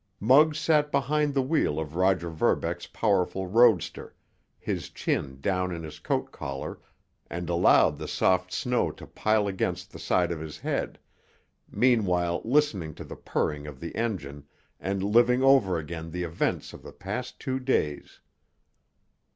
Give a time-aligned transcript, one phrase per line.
[0.19, 4.15] Muggs sat behind the wheel of Roger Verbeck's powerful roadster,
[4.57, 6.79] his chin down in his coat collar,
[7.29, 10.97] and allowed the soft snow to pile against the side of his head,
[11.69, 14.47] meanwhile listening to the purring of the engine
[14.79, 18.21] and living over again the events of the past two days.